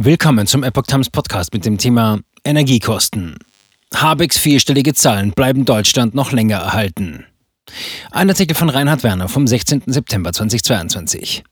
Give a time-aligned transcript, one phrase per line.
[0.00, 3.36] Willkommen zum Epoch Times Podcast mit dem Thema Energiekosten.
[3.92, 7.24] Habecks vierstellige Zahlen bleiben Deutschland noch länger erhalten.
[8.12, 9.82] Ein Artikel von Reinhard Werner vom 16.
[9.86, 11.42] September 2022.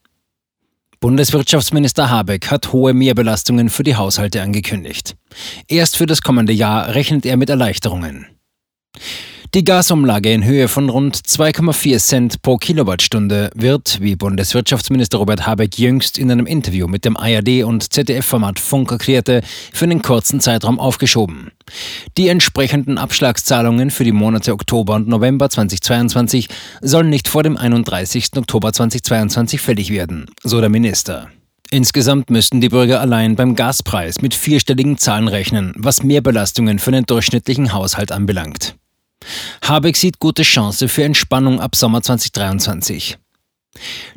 [1.00, 5.16] Bundeswirtschaftsminister Habeck hat hohe Mehrbelastungen für die Haushalte angekündigt.
[5.66, 8.26] Erst für das kommende Jahr rechnet er mit Erleichterungen.
[9.56, 15.78] Die Gasumlage in Höhe von rund 2,4 Cent pro Kilowattstunde wird, wie Bundeswirtschaftsminister Robert Habeck
[15.78, 19.40] jüngst in einem Interview mit dem ARD- und ZDF-Format Funk erklärte,
[19.72, 21.52] für einen kurzen Zeitraum aufgeschoben.
[22.18, 26.50] Die entsprechenden Abschlagszahlungen für die Monate Oktober und November 2022
[26.82, 28.36] sollen nicht vor dem 31.
[28.36, 31.30] Oktober 2022 fällig werden, so der Minister.
[31.70, 37.06] Insgesamt müssten die Bürger allein beim Gaspreis mit vierstelligen Zahlen rechnen, was Mehrbelastungen für den
[37.06, 38.76] durchschnittlichen Haushalt anbelangt.
[39.62, 43.18] Habeck sieht gute Chance für Entspannung ab Sommer 2023.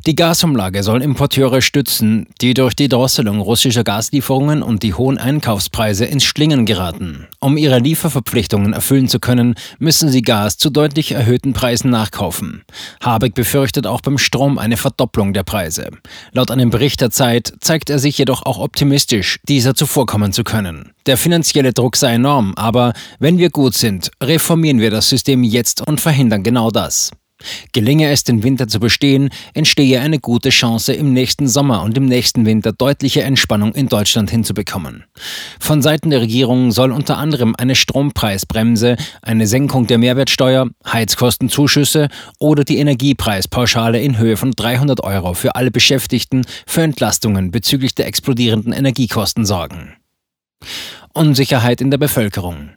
[0.06, 6.04] Die Gasumlage soll Importeure stützen, die durch die Drosselung russischer Gaslieferungen und die hohen Einkaufspreise
[6.04, 7.26] ins Schlingen geraten.
[7.38, 12.62] Um ihre Lieferverpflichtungen erfüllen zu können, müssen sie Gas zu deutlich erhöhten Preisen nachkaufen.
[13.02, 15.90] Habeck befürchtet auch beim Strom eine Verdopplung der Preise.
[16.32, 20.92] Laut einem Bericht der Zeit zeigt er sich jedoch auch optimistisch, dieser zuvorkommen zu können.
[21.06, 25.86] Der finanzielle Druck sei enorm, aber wenn wir gut sind, reformieren wir das System jetzt
[25.86, 27.10] und verhindern genau das.
[27.72, 32.06] Gelinge es, den Winter zu bestehen, entstehe eine gute Chance, im nächsten Sommer und im
[32.06, 35.04] nächsten Winter deutliche Entspannung in Deutschland hinzubekommen.
[35.58, 42.64] Von Seiten der Regierung soll unter anderem eine Strompreisbremse, eine Senkung der Mehrwertsteuer, Heizkostenzuschüsse oder
[42.64, 48.72] die Energiepreispauschale in Höhe von 300 Euro für alle Beschäftigten für Entlastungen bezüglich der explodierenden
[48.72, 49.94] Energiekosten sorgen.
[51.12, 52.70] Unsicherheit in der Bevölkerung.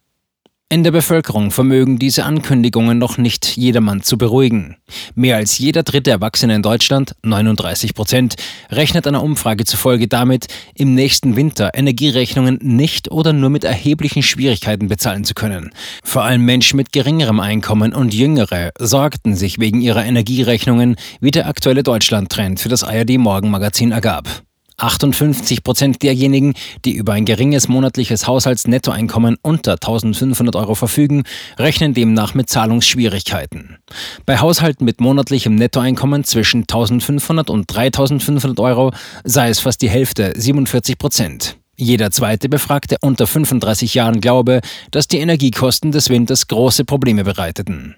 [0.73, 4.77] In der Bevölkerung vermögen diese Ankündigungen noch nicht jedermann zu beruhigen.
[5.13, 8.37] Mehr als jeder dritte Erwachsene in Deutschland, 39 Prozent,
[8.71, 14.87] rechnet einer Umfrage zufolge damit, im nächsten Winter Energierechnungen nicht oder nur mit erheblichen Schwierigkeiten
[14.87, 15.69] bezahlen zu können.
[16.03, 21.45] Vor allem Menschen mit geringerem Einkommen und Jüngere sorgten sich wegen ihrer Energierechnungen, wie der
[21.45, 24.43] aktuelle Deutschland-Trend für das ARD Morgenmagazin ergab.
[24.77, 26.53] 58 Prozent derjenigen,
[26.85, 31.23] die über ein geringes monatliches Haushaltsnettoeinkommen unter 1500 Euro verfügen,
[31.57, 33.77] rechnen demnach mit Zahlungsschwierigkeiten.
[34.25, 38.91] Bei Haushalten mit monatlichem Nettoeinkommen zwischen 1500 und 3500 Euro
[39.23, 41.57] sei es fast die Hälfte, 47 Prozent.
[41.75, 44.61] Jeder zweite Befragte unter 35 Jahren glaube,
[44.91, 47.95] dass die Energiekosten des Winters große Probleme bereiteten.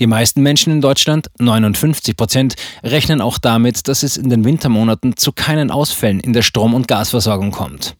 [0.00, 5.16] Die meisten Menschen in Deutschland, 59 Prozent, rechnen auch damit, dass es in den Wintermonaten
[5.16, 7.96] zu keinen Ausfällen in der Strom- und Gasversorgung kommt.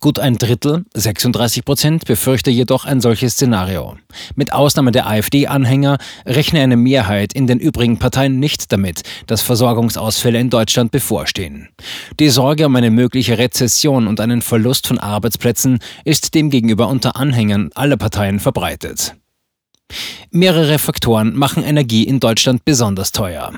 [0.00, 3.96] Gut ein Drittel, 36 Prozent, befürchte jedoch ein solches Szenario.
[4.34, 10.38] Mit Ausnahme der AfD-Anhänger rechne eine Mehrheit in den übrigen Parteien nicht damit, dass Versorgungsausfälle
[10.38, 11.68] in Deutschland bevorstehen.
[12.18, 17.70] Die Sorge um eine mögliche Rezession und einen Verlust von Arbeitsplätzen ist demgegenüber unter Anhängern
[17.74, 19.14] aller Parteien verbreitet.
[20.30, 23.52] Mehrere Faktoren machen Energie in Deutschland besonders teuer.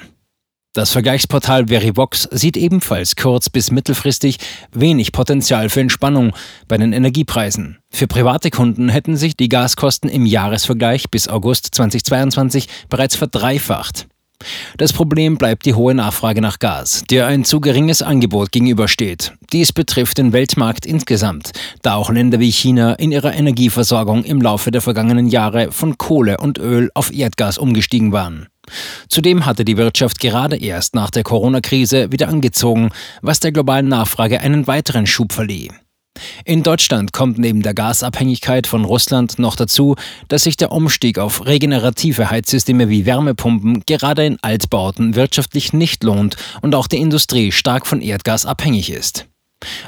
[0.73, 4.39] Das Vergleichsportal Verivox sieht ebenfalls kurz- bis mittelfristig
[4.71, 6.33] wenig Potenzial für Entspannung
[6.69, 7.79] bei den Energiepreisen.
[7.91, 14.07] Für private Kunden hätten sich die Gaskosten im Jahresvergleich bis August 2022 bereits verdreifacht.
[14.77, 19.33] Das Problem bleibt die hohe Nachfrage nach Gas, der ein zu geringes Angebot gegenübersteht.
[19.53, 21.53] Dies betrifft den Weltmarkt insgesamt,
[21.83, 26.39] da auch Länder wie China in ihrer Energieversorgung im Laufe der vergangenen Jahre von Kohle
[26.39, 28.47] und Öl auf Erdgas umgestiegen waren.
[29.09, 32.91] Zudem hatte die Wirtschaft gerade erst nach der Corona-Krise wieder angezogen,
[33.21, 35.71] was der globalen Nachfrage einen weiteren Schub verlieh.
[36.45, 39.97] In Deutschland kommt neben der Gasabhängigkeit von Russland noch dazu,
[40.29, 46.37] dass sich der Umstieg auf regenerative Heizsysteme wie Wärmepumpen gerade in Altbauten wirtschaftlich nicht lohnt
[46.61, 49.30] und auch die Industrie stark von Erdgas abhängig ist.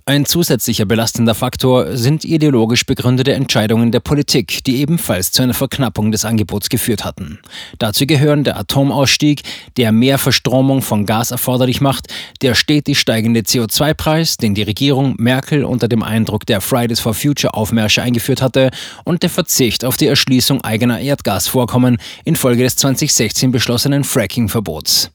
[0.04, 6.12] Ein zusätzlicher belastender Faktor sind ideologisch begründete Entscheidungen der Politik, die ebenfalls zu einer Verknappung
[6.12, 7.38] des Angebots geführt hatten.
[7.78, 9.42] Dazu gehören der Atomausstieg,
[9.76, 12.08] der mehr Verstromung von Gas erforderlich macht,
[12.42, 17.54] der stetig steigende CO2-Preis, den die Regierung Merkel unter dem Eindruck der Fridays for Future
[17.54, 18.70] Aufmärsche eingeführt hatte,
[19.04, 25.10] und der Verzicht auf die Erschließung eigener Erdgasvorkommen infolge des 2016 beschlossenen Fracking-Verbots.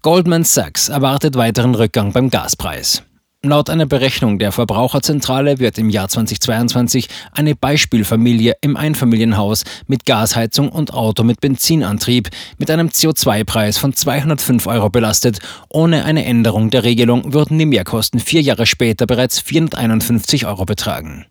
[0.00, 3.02] Goldman Sachs erwartet weiteren Rückgang beim Gaspreis.
[3.44, 10.68] Laut einer Berechnung der Verbraucherzentrale wird im Jahr 2022 eine Beispielfamilie im Einfamilienhaus mit Gasheizung
[10.68, 12.28] und Auto mit Benzinantrieb
[12.58, 15.40] mit einem CO2-Preis von 205 Euro belastet.
[15.68, 21.26] Ohne eine Änderung der Regelung würden die Mehrkosten vier Jahre später bereits 451 Euro betragen.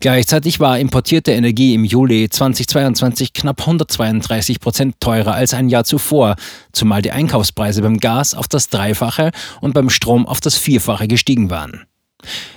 [0.00, 6.36] Gleichzeitig war importierte Energie im Juli 2022 knapp 132 Prozent teurer als ein Jahr zuvor,
[6.72, 9.30] zumal die Einkaufspreise beim Gas auf das Dreifache
[9.60, 11.86] und beim Strom auf das Vierfache gestiegen waren.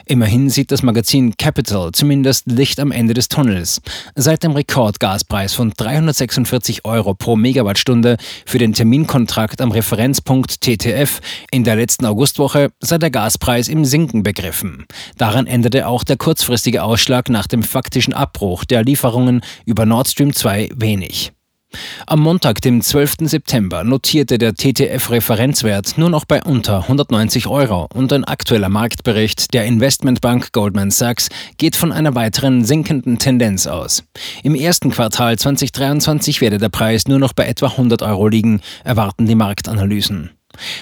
[0.05, 3.81] Immerhin sieht das Magazin Capital zumindest Licht am Ende des Tunnels.
[4.15, 11.19] Seit dem Rekordgaspreis von 346 Euro pro Megawattstunde für den Terminkontrakt am Referenzpunkt TTF
[11.51, 14.85] in der letzten Augustwoche sei der Gaspreis im Sinken begriffen.
[15.17, 20.33] Daran änderte auch der kurzfristige Ausschlag nach dem faktischen Abbruch der Lieferungen über Nord Stream
[20.33, 21.31] 2 wenig.
[22.05, 23.15] Am Montag, dem 12.
[23.21, 29.65] September, notierte der TTF-Referenzwert nur noch bei unter 190 Euro und ein aktueller Marktbericht der
[29.65, 34.03] Investmentbank Goldman Sachs geht von einer weiteren sinkenden Tendenz aus.
[34.43, 39.25] Im ersten Quartal 2023 werde der Preis nur noch bei etwa 100 Euro liegen, erwarten
[39.25, 40.37] die Marktanalysen.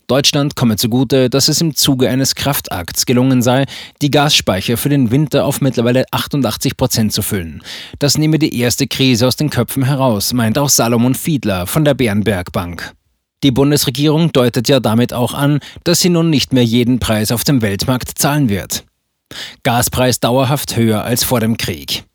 [0.07, 3.65] Deutschland komme zugute, dass es im Zuge eines Kraftakts gelungen sei,
[4.01, 7.61] die Gasspeicher für den Winter auf mittlerweile 88 Prozent zu füllen.
[7.99, 11.93] Das nehme die erste Krise aus den Köpfen heraus, meint auch Salomon Fiedler von der
[11.93, 12.93] Bärenberg Bank.
[13.43, 17.43] Die Bundesregierung deutet ja damit auch an, dass sie nun nicht mehr jeden Preis auf
[17.43, 18.85] dem Weltmarkt zahlen wird.
[19.63, 22.05] Gaspreis dauerhaft höher als vor dem Krieg.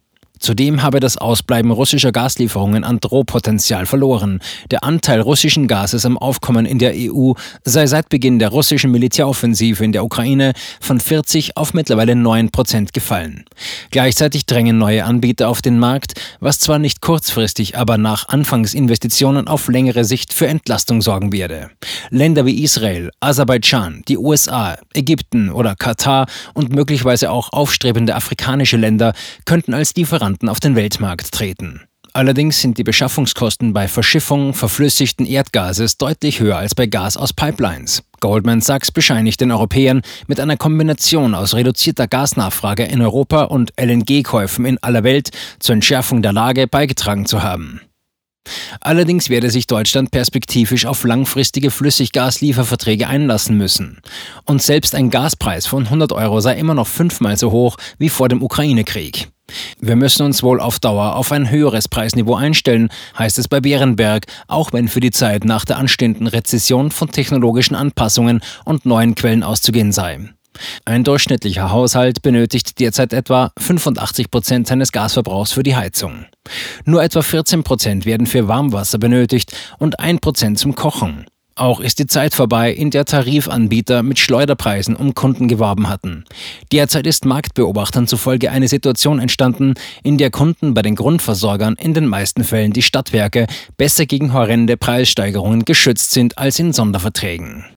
[0.40, 4.40] Zudem habe das Ausbleiben russischer Gaslieferungen an Drohpotenzial verloren.
[4.70, 9.84] Der Anteil russischen Gases am Aufkommen in der EU sei seit Beginn der russischen Militäroffensive
[9.84, 13.44] in der Ukraine von 40 auf mittlerweile 9 Prozent gefallen.
[13.90, 19.68] Gleichzeitig drängen neue Anbieter auf den Markt, was zwar nicht kurzfristig, aber nach Anfangsinvestitionen auf
[19.68, 21.68] längere Sicht für Entlastung sorgen werde.
[22.08, 29.12] Länder wie Israel, Aserbaidschan, die USA, Ägypten oder Katar und möglicherweise auch aufstrebende afrikanische Länder
[29.44, 31.80] könnten als Lieferanten Lieferanten auf den Weltmarkt treten.
[32.12, 38.02] Allerdings sind die Beschaffungskosten bei Verschiffung verflüssigten Erdgases deutlich höher als bei Gas aus Pipelines.
[38.20, 44.66] Goldman Sachs bescheinigt den Europäern, mit einer Kombination aus reduzierter Gasnachfrage in Europa und LNG-Käufen
[44.66, 45.30] in aller Welt
[45.60, 47.80] zur Entschärfung der Lage beigetragen zu haben.
[48.80, 54.00] Allerdings werde sich Deutschland perspektivisch auf langfristige Flüssiggaslieferverträge einlassen müssen.
[54.44, 58.28] Und selbst ein Gaspreis von 100 Euro sei immer noch fünfmal so hoch wie vor
[58.28, 59.28] dem Ukraine-Krieg.
[59.80, 62.88] Wir müssen uns wohl auf Dauer auf ein höheres Preisniveau einstellen,
[63.18, 67.74] heißt es bei Bärenberg, auch wenn für die Zeit nach der anstehenden Rezession von technologischen
[67.74, 70.30] Anpassungen und neuen Quellen auszugehen sei.
[70.84, 76.26] Ein durchschnittlicher Haushalt benötigt derzeit etwa 85 Prozent seines Gasverbrauchs für die Heizung.
[76.84, 81.26] Nur etwa 14 Prozent werden für Warmwasser benötigt und 1 Prozent zum Kochen.
[81.60, 86.24] Auch ist die Zeit vorbei, in der Tarifanbieter mit Schleuderpreisen um Kunden geworben hatten.
[86.72, 92.06] Derzeit ist Marktbeobachtern zufolge eine Situation entstanden, in der Kunden bei den Grundversorgern in den
[92.06, 93.46] meisten Fällen die Stadtwerke
[93.76, 97.66] besser gegen horrende Preissteigerungen geschützt sind als in Sonderverträgen.